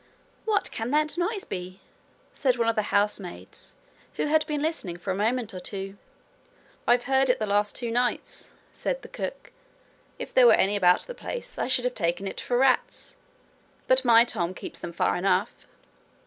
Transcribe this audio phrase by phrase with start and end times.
[0.45, 1.79] 'What can that noise be?'
[2.33, 3.75] said one of the housemaids,
[4.15, 5.95] who had been listening for a moment or two.
[6.87, 9.51] 'I've heard it the last two nights,' said the cook.
[10.17, 13.17] 'If there were any about the place, I should have taken it for rats,
[13.87, 15.67] but my Tom keeps them far enough.'